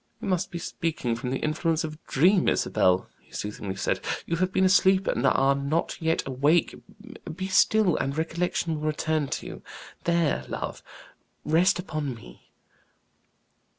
[0.19, 4.37] "You must be speaking from the influence of a dream, Isabel," he soothingly said; "you
[4.37, 6.73] have been asleep and are not yet awake.
[7.35, 9.63] Be still, and recollection will return to you.
[10.05, 10.81] There, love;
[11.45, 12.49] rest upon me."